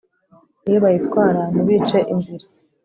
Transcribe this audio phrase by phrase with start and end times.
[0.67, 2.45] iyo bayitwara ntibice inzira